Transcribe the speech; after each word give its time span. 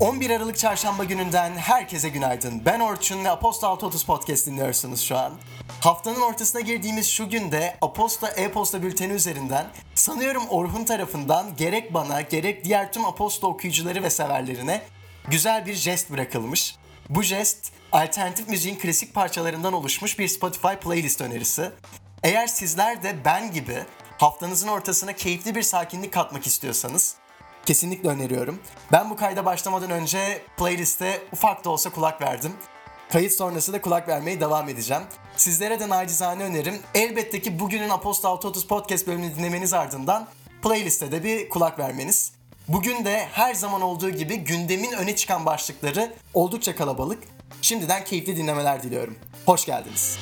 11 0.00 0.30
Aralık 0.30 0.58
Çarşamba 0.58 1.04
gününden 1.04 1.56
herkese 1.56 2.08
günaydın. 2.08 2.62
Ben 2.64 2.80
Orçun 2.80 3.24
ve 3.24 3.30
Aposta 3.30 3.68
630 3.68 4.04
Podcast 4.04 4.46
dinliyorsunuz 4.46 5.00
şu 5.00 5.18
an. 5.18 5.32
Haftanın 5.80 6.20
ortasına 6.20 6.60
girdiğimiz 6.60 7.08
şu 7.08 7.30
günde 7.30 7.76
Aposta 7.80 8.28
e-posta 8.28 8.82
bülteni 8.82 9.12
üzerinden 9.12 9.66
sanıyorum 9.94 10.42
Orhun 10.48 10.84
tarafından 10.84 11.56
gerek 11.56 11.94
bana 11.94 12.20
gerek 12.20 12.64
diğer 12.64 12.92
tüm 12.92 13.04
Aposta 13.04 13.46
okuyucuları 13.46 14.02
ve 14.02 14.10
severlerine 14.10 14.82
güzel 15.28 15.66
bir 15.66 15.74
jest 15.74 16.10
bırakılmış. 16.10 16.76
Bu 17.08 17.22
jest 17.22 17.72
alternatif 17.92 18.48
müziğin 18.48 18.76
klasik 18.76 19.14
parçalarından 19.14 19.72
oluşmuş 19.72 20.18
bir 20.18 20.28
Spotify 20.28 20.74
playlist 20.82 21.20
önerisi. 21.20 21.70
Eğer 22.22 22.46
sizler 22.46 23.02
de 23.02 23.24
ben 23.24 23.52
gibi 23.52 23.84
haftanızın 24.18 24.68
ortasına 24.68 25.12
keyifli 25.12 25.54
bir 25.54 25.62
sakinlik 25.62 26.12
katmak 26.12 26.46
istiyorsanız 26.46 27.19
kesinlikle 27.66 28.08
öneriyorum. 28.08 28.58
Ben 28.92 29.10
bu 29.10 29.16
kayda 29.16 29.44
başlamadan 29.44 29.90
önce 29.90 30.42
playliste 30.56 31.22
ufak 31.32 31.64
da 31.64 31.70
olsa 31.70 31.90
kulak 31.90 32.22
verdim. 32.22 32.52
Kayıt 33.12 33.32
sonrası 33.32 33.72
da 33.72 33.80
kulak 33.80 34.08
vermeye 34.08 34.40
devam 34.40 34.68
edeceğim. 34.68 35.02
Sizlere 35.36 35.80
de 35.80 35.88
nacizane 35.88 36.42
önerim. 36.42 36.78
Elbette 36.94 37.42
ki 37.42 37.58
bugünün 37.58 37.88
Aposta 37.88 38.28
630 38.28 38.66
podcast 38.66 39.06
bölümünü 39.06 39.34
dinlemeniz 39.34 39.72
ardından 39.72 40.28
playliste 40.62 41.12
de 41.12 41.24
bir 41.24 41.48
kulak 41.48 41.78
vermeniz. 41.78 42.32
Bugün 42.68 43.04
de 43.04 43.26
her 43.32 43.54
zaman 43.54 43.82
olduğu 43.82 44.10
gibi 44.10 44.36
gündemin 44.36 44.92
öne 44.92 45.16
çıkan 45.16 45.46
başlıkları 45.46 46.14
oldukça 46.34 46.76
kalabalık. 46.76 47.22
Şimdiden 47.62 48.04
keyifli 48.04 48.36
dinlemeler 48.36 48.82
diliyorum. 48.82 49.16
Hoş 49.46 49.66
geldiniz. 49.66 50.18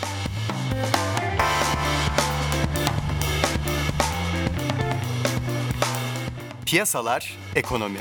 Piyasalar, 6.69 7.37
ekonomi. 7.55 7.99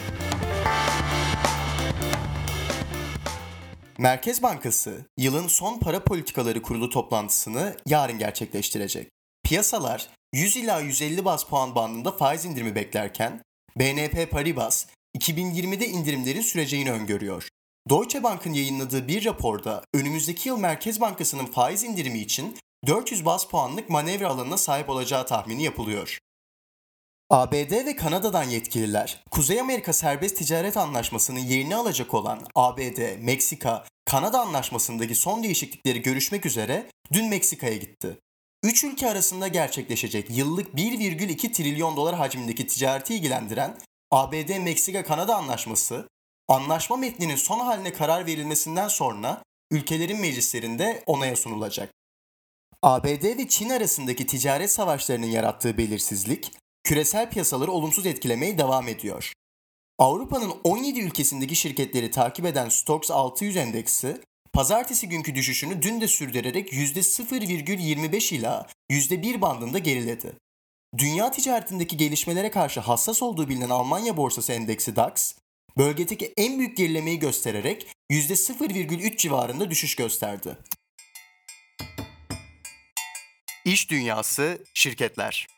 Merkez 3.97 4.43
Bankası 4.43 5.05
yılın 5.17 5.47
son 5.47 5.79
para 5.79 6.03
politikaları 6.03 6.61
kurulu 6.61 6.89
toplantısını 6.89 7.77
yarın 7.85 8.19
gerçekleştirecek. 8.19 9.09
Piyasalar 9.43 10.09
100 10.33 10.57
ila 10.57 10.79
150 10.79 11.25
bas 11.25 11.43
puan 11.43 11.75
bandında 11.75 12.11
faiz 12.11 12.45
indirimi 12.45 12.75
beklerken 12.75 13.41
BNP 13.79 14.31
Paribas 14.31 14.85
2020'de 15.17 15.87
indirimlerin 15.87 16.41
süreceğini 16.41 16.91
öngörüyor. 16.91 17.47
Deutsche 17.89 18.23
Bank'ın 18.23 18.53
yayınladığı 18.53 19.07
bir 19.07 19.25
raporda 19.25 19.83
önümüzdeki 19.93 20.49
yıl 20.49 20.57
Merkez 20.57 21.01
Bankası'nın 21.01 21.45
faiz 21.45 21.83
indirimi 21.83 22.19
için 22.19 22.57
400 22.87 23.25
bas 23.25 23.47
puanlık 23.47 23.89
manevra 23.89 24.27
alanına 24.27 24.57
sahip 24.57 24.89
olacağı 24.89 25.25
tahmini 25.25 25.63
yapılıyor. 25.63 26.19
ABD 27.29 27.71
ve 27.71 27.95
Kanada'dan 27.95 28.43
yetkililer, 28.43 29.23
Kuzey 29.31 29.59
Amerika 29.59 29.93
Serbest 29.93 30.37
Ticaret 30.37 30.77
Anlaşması'nın 30.77 31.39
yerini 31.39 31.75
alacak 31.75 32.13
olan 32.13 32.47
ABD, 32.55 33.19
Meksika, 33.19 33.85
Kanada 34.05 34.41
anlaşmasındaki 34.41 35.15
son 35.15 35.43
değişiklikleri 35.43 36.01
görüşmek 36.01 36.45
üzere 36.45 36.89
dün 37.13 37.29
Meksika'ya 37.29 37.77
gitti. 37.77 38.17
Üç 38.63 38.83
ülke 38.83 39.09
arasında 39.09 39.47
gerçekleşecek 39.47 40.29
yıllık 40.29 40.73
1,2 40.73 41.51
trilyon 41.51 41.97
dolar 41.97 42.15
hacmindeki 42.15 42.67
ticareti 42.67 43.15
ilgilendiren 43.15 43.77
ABD-Meksika-Kanada 44.11 45.35
anlaşması, 45.35 46.07
anlaşma 46.47 46.97
metninin 46.97 47.35
son 47.35 47.59
haline 47.59 47.93
karar 47.93 48.25
verilmesinden 48.25 48.87
sonra 48.87 49.43
ülkelerin 49.71 50.21
meclislerinde 50.21 51.03
onaya 51.05 51.35
sunulacak. 51.35 51.93
ABD 52.83 53.23
ve 53.37 53.47
Çin 53.47 53.69
arasındaki 53.69 54.27
ticaret 54.27 54.71
savaşlarının 54.71 55.25
yarattığı 55.25 55.77
belirsizlik, 55.77 56.51
küresel 56.87 57.29
piyasaları 57.29 57.71
olumsuz 57.71 58.05
etkilemeye 58.05 58.57
devam 58.57 58.87
ediyor. 58.87 59.33
Avrupa'nın 59.97 60.53
17 60.63 60.99
ülkesindeki 60.99 61.55
şirketleri 61.55 62.11
takip 62.11 62.45
eden 62.45 62.69
Stoxx 62.69 63.11
600 63.11 63.57
endeksi, 63.57 64.21
pazartesi 64.53 65.09
günkü 65.09 65.35
düşüşünü 65.35 65.81
dün 65.81 66.01
de 66.01 66.07
sürdürerek 66.07 66.73
%0,25 66.73 68.35
ila 68.35 68.67
%1 68.89 69.41
bandında 69.41 69.79
geriledi. 69.79 70.33
Dünya 70.97 71.31
ticaretindeki 71.31 71.97
gelişmelere 71.97 72.51
karşı 72.51 72.79
hassas 72.79 73.21
olduğu 73.21 73.49
bilinen 73.49 73.69
Almanya 73.69 74.17
borsası 74.17 74.53
endeksi 74.53 74.95
DAX, 74.95 75.33
bölgedeki 75.77 76.33
en 76.37 76.59
büyük 76.59 76.77
gerilemeyi 76.77 77.19
göstererek 77.19 77.87
%0,3 78.11 79.17
civarında 79.17 79.69
düşüş 79.69 79.95
gösterdi. 79.95 80.57
İş 83.65 83.91
dünyası, 83.91 84.63
şirketler. 84.73 85.56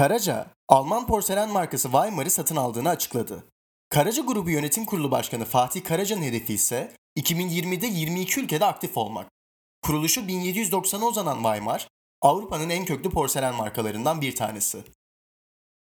Karaca, 0.00 0.46
Alman 0.68 1.06
porselen 1.06 1.50
markası 1.50 1.90
Weimar'ı 1.90 2.30
satın 2.30 2.56
aldığını 2.56 2.88
açıkladı. 2.88 3.44
Karaca 3.88 4.22
Grubu 4.22 4.50
Yönetim 4.50 4.84
Kurulu 4.84 5.10
Başkanı 5.10 5.44
Fatih 5.44 5.84
Karaca'nın 5.84 6.22
hedefi 6.22 6.54
ise 6.54 6.92
2020'de 7.18 7.86
22 7.86 8.40
ülkede 8.40 8.64
aktif 8.64 8.96
olmak. 8.96 9.30
Kuruluşu 9.82 10.20
1790'a 10.20 11.06
uzanan 11.06 11.34
Weimar, 11.34 11.88
Avrupa'nın 12.22 12.70
en 12.70 12.84
köklü 12.84 13.10
porselen 13.10 13.54
markalarından 13.54 14.20
bir 14.20 14.36
tanesi. 14.36 14.84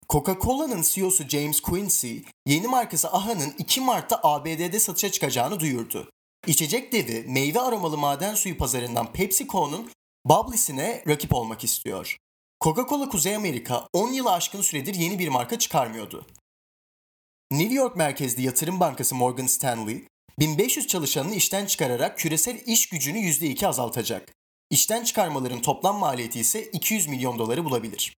Coca-Cola'nın 0.08 0.82
CEO'su 0.82 1.28
James 1.28 1.60
Quincy, 1.60 2.16
yeni 2.46 2.68
markası 2.68 3.12
AHA'nın 3.12 3.54
2 3.58 3.80
Mart'ta 3.80 4.20
ABD'de 4.22 4.80
satışa 4.80 5.10
çıkacağını 5.10 5.60
duyurdu. 5.60 6.10
İçecek 6.46 6.92
devi 6.92 7.24
meyve 7.28 7.60
aromalı 7.60 7.98
maden 7.98 8.34
suyu 8.34 8.58
pazarından 8.58 9.12
PepsiCo'nun 9.12 9.90
Bubbly'sine 10.24 11.02
rakip 11.08 11.34
olmak 11.34 11.64
istiyor. 11.64 12.16
Coca-Cola 12.60 13.08
Kuzey 13.08 13.36
Amerika 13.36 13.88
10 13.92 14.12
yılı 14.12 14.32
aşkın 14.32 14.62
süredir 14.62 14.94
yeni 14.94 15.18
bir 15.18 15.28
marka 15.28 15.58
çıkarmıyordu. 15.58 16.26
New 17.50 17.74
York 17.74 17.96
merkezli 17.96 18.42
yatırım 18.42 18.80
bankası 18.80 19.14
Morgan 19.14 19.46
Stanley, 19.46 20.04
1500 20.38 20.86
çalışanını 20.86 21.34
işten 21.34 21.66
çıkararak 21.66 22.18
küresel 22.18 22.60
iş 22.66 22.88
gücünü 22.88 23.18
%2 23.18 23.66
azaltacak. 23.66 24.34
İşten 24.70 25.04
çıkarmaların 25.04 25.62
toplam 25.62 25.96
maliyeti 25.96 26.40
ise 26.40 26.64
200 26.64 27.08
milyon 27.08 27.38
doları 27.38 27.64
bulabilir. 27.64 28.16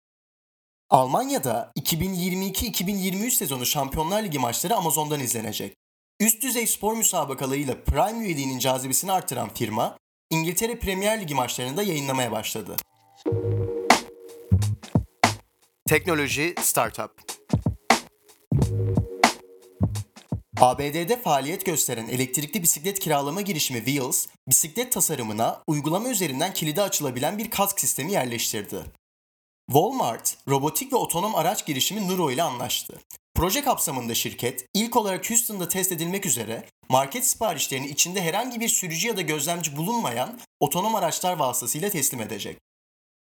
Almanya'da 0.91 1.73
2022-2023 1.79 3.31
sezonu 3.31 3.67
Şampiyonlar 3.67 4.23
Ligi 4.23 4.39
maçları 4.39 4.77
Amazon'dan 4.77 5.21
izlenecek. 5.21 5.77
Üst 6.21 6.43
düzey 6.43 6.67
spor 6.67 6.97
müsabakalarıyla 6.97 7.85
Prime 7.85 8.25
üyeliğinin 8.25 8.59
cazibesini 8.59 9.13
artıran 9.13 9.55
firma, 9.55 9.99
İngiltere 10.31 10.79
Premier 10.79 11.21
Ligi 11.21 11.35
maçlarını 11.35 11.77
da 11.77 11.83
yayınlamaya 11.83 12.33
başladı. 12.33 12.77
Teknoloji 15.91 16.55
Startup 16.61 17.11
ABD'de 20.61 21.23
faaliyet 21.23 21.67
gösteren 21.67 22.09
elektrikli 22.09 22.63
bisiklet 22.63 22.99
kiralama 22.99 23.41
girişimi 23.41 23.79
Wheels, 23.85 24.27
bisiklet 24.49 24.93
tasarımına 24.93 25.63
uygulama 25.67 26.09
üzerinden 26.09 26.53
kilidi 26.53 26.83
açılabilen 26.83 27.39
bir 27.39 27.51
kask 27.51 27.81
sistemi 27.81 28.13
yerleştirdi. 28.13 28.77
Walmart, 29.67 30.37
robotik 30.49 30.93
ve 30.93 30.97
otonom 30.97 31.35
araç 31.35 31.67
girişimi 31.67 32.09
Nuro 32.09 32.31
ile 32.31 32.43
anlaştı. 32.43 33.01
Proje 33.35 33.63
kapsamında 33.63 34.15
şirket, 34.15 34.67
ilk 34.75 34.97
olarak 34.97 35.31
Houston'da 35.31 35.69
test 35.69 35.93
edilmek 35.93 36.27
üzere 36.27 36.65
market 36.89 37.27
siparişlerini 37.27 37.89
içinde 37.89 38.23
herhangi 38.23 38.61
bir 38.61 38.69
sürücü 38.69 39.09
ya 39.09 39.17
da 39.17 39.21
gözlemci 39.21 39.77
bulunmayan 39.77 40.41
otonom 40.61 40.95
araçlar 40.95 41.37
vasıtasıyla 41.37 41.91
teslim 41.91 42.21
edecek. 42.21 42.59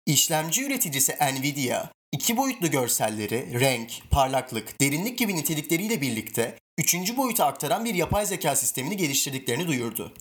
İşlemci 0.06 0.64
üreticisi 0.64 1.12
Nvidia, 1.12 1.97
iki 2.12 2.36
boyutlu 2.36 2.70
görselleri, 2.70 3.60
renk, 3.60 4.02
parlaklık, 4.10 4.80
derinlik 4.80 5.19
gibi 5.19 5.36
nitelikleriyle 5.36 6.00
birlikte 6.00 6.58
üçüncü 6.78 7.16
boyuta 7.16 7.46
aktaran 7.46 7.84
bir 7.84 7.94
yapay 7.94 8.26
zeka 8.26 8.56
sistemini 8.56 8.96
geliştirdiklerini 8.96 9.66
duyurdu. 9.66 10.14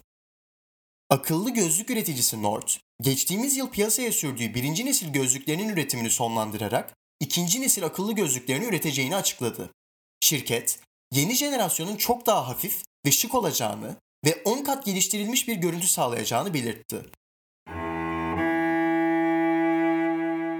Akıllı 1.09 1.53
gözlük 1.53 1.90
üreticisi 1.90 2.44
Nord, 2.44 2.68
geçtiğimiz 3.02 3.58
yıl 3.58 3.70
piyasaya 3.70 4.12
sürdüğü 4.12 4.53
birinci 4.53 4.86
nesil 4.86 5.13
gözlüklerinin 5.13 5.69
üretimini 5.69 6.10
sonlandırarak 6.10 6.98
ikinci 7.19 7.62
nesil 7.62 7.86
akıllı 7.86 8.13
gözlüklerini 8.13 8.66
üreteceğini 8.66 9.16
açıkladı. 9.16 9.74
Şirket, 10.22 10.80
yeni 11.12 11.34
jenerasyonun 11.34 11.95
çok 11.95 12.25
daha 12.25 12.48
hafif 12.48 12.84
ve 13.06 13.12
şık 13.12 13.36
olacağını 13.36 13.95
ve 14.25 14.42
10 14.45 14.63
kat 14.63 14.86
geliştirilmiş 14.86 15.48
bir 15.48 15.56
görüntü 15.56 15.88
sağlayacağını 15.88 16.54
belirtti. 16.54 17.06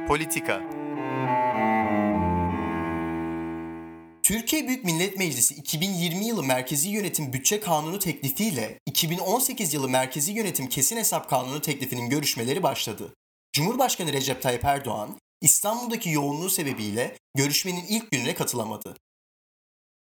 Politika 0.08 0.87
Türkiye 4.28 4.68
Büyük 4.68 4.86
Millet 4.86 5.18
Meclisi 5.18 5.54
2020 5.54 6.26
yılı 6.26 6.44
Merkezi 6.44 6.90
Yönetim 6.90 7.34
Bütçe 7.34 7.60
Kanunu 7.60 8.00
teklifiyle 8.00 8.80
2018 8.86 9.74
yılı 9.74 9.90
Merkezi 9.90 10.32
Yönetim 10.32 10.70
Kesin 10.70 10.98
Hesap 10.98 11.30
Kanunu 11.30 11.62
teklifinin 11.62 12.10
görüşmeleri 12.10 12.64
başladı. 12.64 13.14
Cumhurbaşkanı 13.54 14.14
Recep 14.14 14.42
Tayyip 14.42 14.66
Erdoğan, 14.66 15.18
İstanbul'daki 15.42 16.10
yoğunluğu 16.10 16.50
sebebiyle 16.50 17.18
görüşmenin 17.36 17.86
ilk 17.90 18.12
gününe 18.12 18.36
katılamadı. 18.36 18.96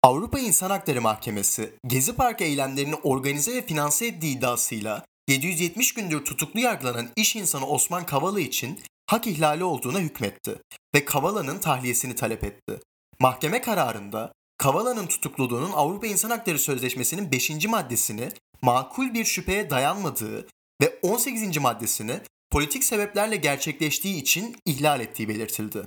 Avrupa 0.03 0.39
İnsan 0.39 0.71
Hakları 0.71 1.01
Mahkemesi, 1.01 1.73
Gezi 1.87 2.17
Parkı 2.17 2.45
eylemlerini 2.45 2.95
organize 2.95 3.55
ve 3.55 3.67
finanse 3.67 4.07
ettiği 4.07 4.39
iddiasıyla 4.39 5.05
770 5.29 5.95
gündür 5.95 6.25
tutuklu 6.25 6.61
yargılanan 6.61 7.09
iş 7.17 7.37
insanı 7.37 7.67
Osman 7.67 8.07
Kavala 8.07 8.41
için 8.41 8.81
hak 9.07 9.27
ihlali 9.27 9.65
olduğuna 9.65 10.01
hükmetti 10.01 10.59
ve 10.95 11.05
Kavala'nın 11.05 11.59
tahliyesini 11.59 12.15
talep 12.15 12.45
etti. 12.45 12.81
Mahkeme 13.23 13.61
kararında 13.61 14.33
Kavala'nın 14.59 15.07
tutukluluğunun 15.07 15.73
Avrupa 15.73 16.07
İnsan 16.07 16.31
Hakları 16.31 16.59
Sözleşmesi'nin 16.59 17.33
5. 17.33 17.67
maddesini 17.67 18.29
makul 18.63 19.15
bir 19.15 19.25
şüpheye 19.25 19.71
dayanmadığı 19.71 20.47
ve 20.83 20.99
18. 21.03 21.57
maddesini 21.57 22.21
politik 22.51 22.85
sebeplerle 22.85 23.37
gerçekleştiği 23.37 24.23
için 24.23 24.57
ihlal 24.65 25.01
ettiği 25.01 25.29
belirtildi. 25.29 25.87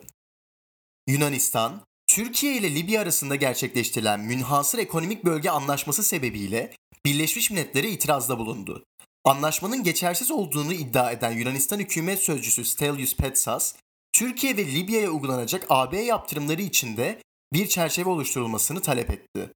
Yunanistan, 1.07 1.81
Türkiye 2.07 2.57
ile 2.57 2.75
Libya 2.75 3.01
arasında 3.01 3.35
gerçekleştirilen 3.35 4.19
münhasır 4.19 4.77
ekonomik 4.77 5.25
bölge 5.25 5.49
anlaşması 5.49 6.03
sebebiyle 6.03 6.71
Birleşmiş 7.05 7.51
Milletler'e 7.51 7.89
itirazda 7.89 8.39
bulundu. 8.39 8.85
Anlaşmanın 9.23 9.83
geçersiz 9.83 10.31
olduğunu 10.31 10.73
iddia 10.73 11.11
eden 11.11 11.31
Yunanistan 11.31 11.79
hükümet 11.79 12.19
sözcüsü 12.19 12.65
Stelios 12.65 13.15
Petsas, 13.15 13.75
Türkiye 14.13 14.57
ve 14.57 14.65
Libya'ya 14.65 15.09
uygulanacak 15.09 15.65
AB 15.69 15.97
yaptırımları 15.97 16.61
içinde 16.61 17.24
bir 17.53 17.67
çerçeve 17.67 18.09
oluşturulmasını 18.09 18.81
talep 18.81 19.09
etti. 19.09 19.51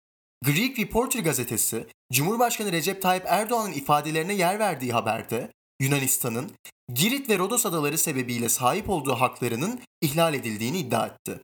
Greek 0.46 0.80
Reporter 0.80 1.20
gazetesi, 1.20 1.88
Cumhurbaşkanı 2.14 2.72
Recep 2.72 3.02
Tayyip 3.02 3.26
Erdoğan'ın 3.28 3.72
ifadelerine 3.72 4.34
yer 4.34 4.60
verdiği 4.60 4.92
haberde, 4.92 5.52
Yunanistan'ın 5.80 6.52
Girit 6.94 7.30
ve 7.30 7.38
Rodos 7.38 7.66
adaları 7.66 7.98
sebebiyle 7.98 8.50
sahip 8.50 8.90
olduğu 8.90 9.14
haklarının 9.14 9.80
ihlal 10.02 10.34
edildiğini 10.34 10.78
iddia 10.78 11.08
etti. 11.08 11.40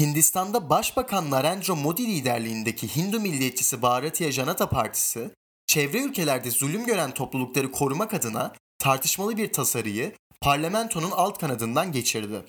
Hindistan'da 0.00 0.70
Başbakan 0.70 1.30
Narendra 1.30 1.74
Modi 1.74 2.06
liderliğindeki 2.06 2.96
Hindu 2.96 3.20
milliyetçisi 3.20 3.82
Bharatiya 3.82 4.32
Janata 4.32 4.68
Partisi, 4.68 5.30
çevre 5.66 5.98
ülkelerde 5.98 6.50
zulüm 6.50 6.86
gören 6.86 7.14
toplulukları 7.14 7.72
korumak 7.72 8.14
adına 8.14 8.54
tartışmalı 8.78 9.36
bir 9.36 9.52
tasarıyı 9.52 10.12
parlamentonun 10.40 11.10
alt 11.10 11.38
kanadından 11.38 11.92
geçirdi. 11.92 12.44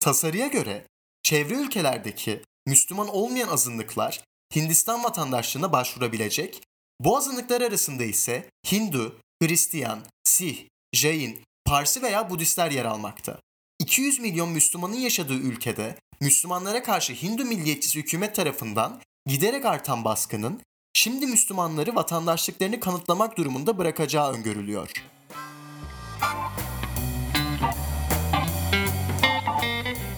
Tasarıya 0.00 0.46
göre 0.46 0.86
çevre 1.26 1.54
ülkelerdeki 1.54 2.42
Müslüman 2.66 3.08
olmayan 3.08 3.48
azınlıklar 3.48 4.20
Hindistan 4.54 5.04
vatandaşlığına 5.04 5.72
başvurabilecek, 5.72 6.62
bu 7.00 7.16
azınlıklar 7.16 7.60
arasında 7.60 8.04
ise 8.04 8.50
Hindu, 8.72 9.16
Hristiyan, 9.42 10.00
Sih, 10.24 10.66
Jain, 10.92 11.40
Parsi 11.64 12.02
veya 12.02 12.30
Budistler 12.30 12.70
yer 12.70 12.84
almakta. 12.84 13.40
200 13.78 14.18
milyon 14.20 14.48
Müslümanın 14.48 14.96
yaşadığı 14.96 15.38
ülkede 15.38 15.96
Müslümanlara 16.20 16.82
karşı 16.82 17.12
Hindu 17.12 17.44
milliyetçisi 17.44 17.98
hükümet 17.98 18.34
tarafından 18.34 19.00
giderek 19.26 19.64
artan 19.64 20.04
baskının 20.04 20.60
şimdi 20.94 21.26
Müslümanları 21.26 21.94
vatandaşlıklarını 21.94 22.80
kanıtlamak 22.80 23.38
durumunda 23.38 23.78
bırakacağı 23.78 24.32
öngörülüyor. 24.32 24.90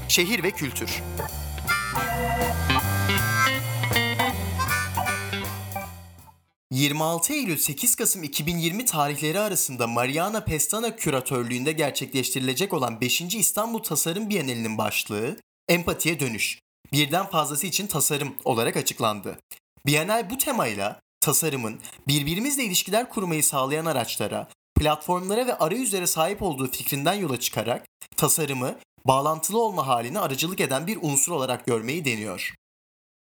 Şehir 0.08 0.42
ve 0.42 0.50
kültür. 0.50 1.02
...26 6.72 7.32
Eylül 7.32 7.58
8 7.58 7.96
Kasım 7.96 8.22
2020 8.22 8.84
tarihleri 8.84 9.40
arasında 9.40 9.86
Mariana 9.86 10.44
Pestana 10.44 10.96
küratörlüğünde 10.96 11.72
gerçekleştirilecek 11.72 12.72
olan 12.72 13.00
5. 13.00 13.20
İstanbul 13.20 13.78
Tasarım 13.78 14.30
Bienalinin 14.30 14.78
başlığı 14.78 15.36
empatiye 15.68 16.20
dönüş, 16.20 16.58
birden 16.92 17.26
fazlası 17.26 17.66
için 17.66 17.86
tasarım 17.86 18.34
olarak 18.44 18.76
açıklandı. 18.76 19.38
Bienal 19.86 20.30
bu 20.30 20.38
temayla 20.38 21.00
tasarımın 21.20 21.80
birbirimizle 22.08 22.64
ilişkiler 22.64 23.08
kurmayı 23.10 23.44
sağlayan 23.44 23.86
araçlara, 23.86 24.48
platformlara 24.74 25.46
ve 25.46 25.58
arayüzlere 25.58 26.06
sahip 26.06 26.42
olduğu 26.42 26.70
fikrinden 26.70 27.14
yola 27.14 27.40
çıkarak 27.40 27.86
tasarımı 28.16 28.78
bağlantılı 29.04 29.62
olma 29.62 29.86
halini 29.86 30.18
aracılık 30.18 30.60
eden 30.60 30.86
bir 30.86 30.98
unsur 31.02 31.32
olarak 31.32 31.66
görmeyi 31.66 32.04
deniyor. 32.04 32.54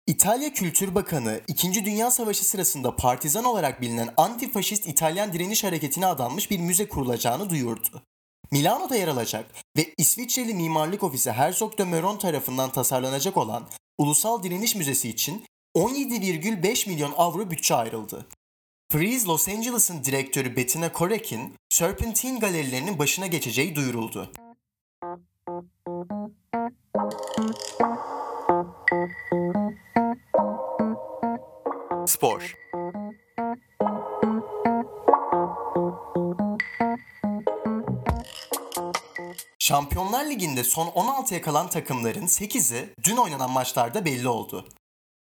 İtalya 0.06 0.52
Kültür 0.52 0.94
Bakanı 0.94 1.40
2. 1.48 1.84
Dünya 1.84 2.10
Savaşı 2.10 2.44
sırasında 2.44 2.96
partizan 2.96 3.44
olarak 3.44 3.80
bilinen 3.80 4.14
antifaşist 4.16 4.88
İtalyan 4.88 5.32
direniş 5.32 5.64
hareketine 5.64 6.06
adanmış 6.06 6.50
bir 6.50 6.58
müze 6.58 6.88
kurulacağını 6.88 7.50
duyurdu. 7.50 8.02
Milano'da 8.50 8.96
yer 8.96 9.08
alacak 9.08 9.50
ve 9.76 9.94
İsviçreli 9.98 10.54
mimarlık 10.54 11.02
ofisi 11.02 11.32
Herzog 11.32 11.78
de 11.78 11.84
Meuron 11.84 12.18
tarafından 12.18 12.72
tasarlanacak 12.72 13.36
olan 13.36 13.68
Ulusal 13.98 14.42
Direniş 14.42 14.74
Müzesi 14.74 15.08
için 15.08 15.44
17,5 15.76 16.88
milyon 16.88 17.14
avro 17.16 17.50
bütçe 17.50 17.74
ayrıldı. 17.74 18.26
Freeze 18.92 19.26
Los 19.26 19.48
Angeles'ın 19.48 20.04
direktörü 20.04 20.56
Bettina 20.56 20.92
Korek'in 20.92 21.54
Serpentine 21.70 22.38
galerilerinin 22.38 22.98
başına 22.98 23.26
geçeceği 23.26 23.76
duyuruldu. 23.76 24.32
Şampiyonlar 39.66 40.26
Ligi'nde 40.26 40.64
son 40.64 40.86
16'ya 40.86 41.42
kalan 41.42 41.70
takımların 41.70 42.26
8'i 42.26 42.94
dün 43.04 43.16
oynanan 43.16 43.50
maçlarda 43.50 44.04
belli 44.04 44.28
oldu. 44.28 44.68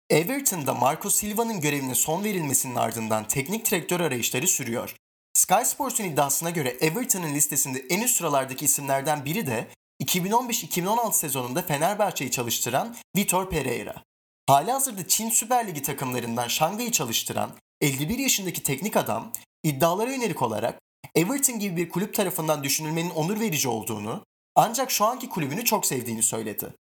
Everton'da 0.10 0.74
Marco 0.74 1.10
Silva'nın 1.10 1.62
görevine 1.62 1.96
son 1.96 2.24
verilmesinin 2.24 2.76
ardından 2.76 3.28
teknik 3.28 3.72
direktör 3.72 4.00
arayışları 4.00 4.48
sürüyor. 4.48 4.96
Sky 5.34 5.64
Sports'un 5.66 6.04
iddiasına 6.04 6.50
göre 6.50 6.70
Everton'ın 6.70 7.34
listesinde 7.34 7.86
en 7.90 8.02
üst 8.02 8.16
sıralardaki 8.16 8.66
isimlerden 8.66 9.26
biri 9.26 9.48
de 9.48 9.68
2015-2016 10.04 11.14
sezonunda 11.14 11.62
Fenerbahçe'yi 11.62 12.32
çalıştıran 12.32 12.96
Vitor 13.18 13.50
Pereira. 13.50 14.04
Hali 14.48 14.72
hazırda 14.72 15.08
Çin 15.08 15.30
Süper 15.30 15.68
Ligi 15.68 15.82
takımlarından 15.82 16.48
Şangay'ı 16.48 16.92
çalıştıran 16.92 17.52
51 17.82 18.20
yaşındaki 18.20 18.64
teknik 18.64 18.98
adam 18.98 19.32
iddialara 19.64 20.12
yönelik 20.12 20.42
olarak 20.42 20.80
Everton 21.15 21.60
gibi 21.60 21.77
bir 21.77 21.89
kulüp 21.89 22.13
tarafından 22.13 22.63
düşünülmenin 22.63 23.10
onur 23.10 23.39
verici 23.39 23.69
olduğunu 23.69 24.25
ancak 24.56 24.92
şu 24.92 25.06
anki 25.06 25.30
kulübünü 25.30 25.65
çok 25.65 25.86
sevdiğini 25.86 26.24
söyledi. 26.24 26.74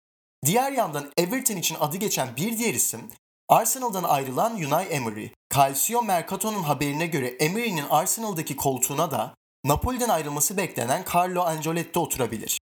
Diğer 0.45 0.71
yandan 0.71 1.11
Everton 1.17 1.55
için 1.55 1.77
adı 1.79 1.97
geçen 1.97 2.35
bir 2.35 2.57
diğer 2.57 2.73
isim 2.73 3.01
Arsenal'dan 3.49 4.03
ayrılan 4.03 4.55
Unai 4.55 4.85
Emery. 4.85 5.27
Calcio 5.55 6.03
Mercato'nun 6.03 6.63
haberine 6.63 7.07
göre 7.07 7.27
Emery'nin 7.27 7.85
Arsenal'daki 7.89 8.55
koltuğuna 8.55 9.11
da 9.11 9.35
Napoli'den 9.65 10.09
ayrılması 10.09 10.57
beklenen 10.57 11.05
Carlo 11.15 11.41
Ancelotti 11.41 11.99
oturabilir. 11.99 12.59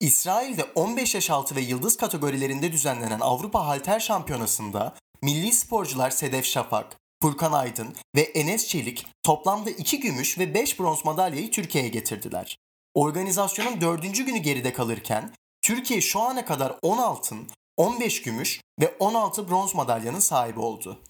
İsrail'de 0.00 0.64
15 0.74 1.14
yaş 1.14 1.30
altı 1.30 1.56
ve 1.56 1.60
yıldız 1.60 1.96
kategorilerinde 1.96 2.72
düzenlenen 2.72 3.20
Avrupa 3.20 3.66
Halter 3.66 4.00
Şampiyonası'nda 4.00 4.94
milli 5.22 5.52
sporcular 5.52 6.10
Sedef 6.10 6.44
Şafak, 6.44 6.96
Furkan 7.22 7.52
Aydın 7.52 7.96
ve 8.16 8.20
Enes 8.20 8.68
Çelik 8.68 9.06
toplamda 9.22 9.70
2 9.70 10.00
gümüş 10.00 10.38
ve 10.38 10.54
5 10.54 10.80
bronz 10.80 11.04
madalyayı 11.04 11.50
Türkiye'ye 11.50 11.90
getirdiler. 11.90 12.58
Organizasyonun 12.94 13.80
4. 13.80 14.02
günü 14.02 14.38
geride 14.38 14.72
kalırken 14.72 15.34
Türkiye 15.62 16.00
şu 16.00 16.20
ana 16.20 16.44
kadar 16.44 16.76
10 16.82 16.98
altın, 16.98 17.48
15 17.76 18.22
gümüş 18.22 18.60
ve 18.80 18.96
16 18.98 19.48
bronz 19.48 19.74
madalyanın 19.74 20.18
sahibi 20.18 20.60
oldu. 20.60 21.02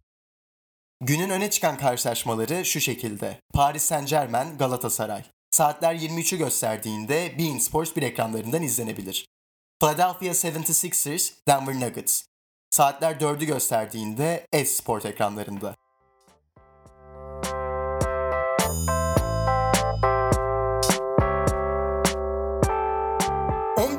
Günün 1.01 1.31
öne 1.31 1.51
çıkan 1.51 1.77
karşılaşmaları 1.77 2.65
şu 2.65 2.81
şekilde. 2.81 3.41
Paris 3.55 3.83
Saint 3.83 4.09
Germain 4.09 4.59
Galatasaray. 4.59 5.25
Saatler 5.51 5.95
23'ü 5.95 6.37
gösterdiğinde 6.37 7.39
Bein 7.39 7.59
Sports 7.59 7.97
bir 7.97 8.03
ekranlarından 8.03 8.63
izlenebilir. 8.63 9.27
Philadelphia 9.81 10.27
76ers 10.27 11.33
Denver 11.49 11.81
Nuggets. 11.81 12.25
Saatler 12.71 13.15
4'ü 13.15 13.45
gösterdiğinde 13.45 14.47
S-Sport 14.53 15.07
ekranlarında. 15.07 15.75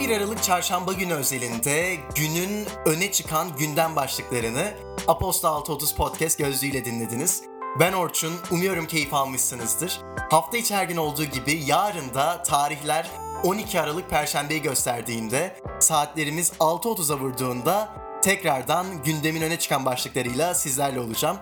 11 0.09 0.21
Aralık 0.21 0.43
Çarşamba 0.43 0.93
günü 0.93 1.13
özelinde 1.13 1.97
günün 2.15 2.67
öne 2.85 3.11
çıkan 3.11 3.57
gündem 3.57 3.95
başlıklarını 3.95 4.73
Aposta 5.07 5.49
630 5.49 5.95
Podcast 5.95 6.37
gözlüğüyle 6.37 6.85
dinlediniz. 6.85 7.43
Ben 7.79 7.93
Orçun, 7.93 8.33
umuyorum 8.51 8.87
keyif 8.87 9.13
almışsınızdır. 9.13 10.01
Hafta 10.31 10.57
içi 10.57 10.75
her 10.75 10.85
gün 10.85 10.97
olduğu 10.97 11.23
gibi 11.23 11.63
yarın 11.65 12.13
da 12.13 12.43
tarihler 12.43 13.11
12 13.43 13.81
Aralık 13.81 14.09
Perşembe'yi 14.09 14.61
gösterdiğinde 14.61 15.55
saatlerimiz 15.79 16.51
6.30'a 16.59 17.19
vurduğunda 17.19 17.89
tekrardan 18.21 18.85
gündemin 19.03 19.41
öne 19.41 19.59
çıkan 19.59 19.85
başlıklarıyla 19.85 20.53
sizlerle 20.53 20.99
olacağım. 20.99 21.37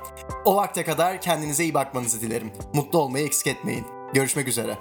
O 0.46 0.56
vakte 0.56 0.84
kadar 0.84 1.22
kendinize 1.22 1.64
iyi 1.64 1.74
bakmanızı 1.74 2.22
dilerim. 2.22 2.54
Mutlu 2.74 3.00
olmayı 3.00 3.26
eksik 3.26 3.48
etmeyin. 3.48 3.88
Görüşmek 4.14 4.48
üzere. 4.48 4.78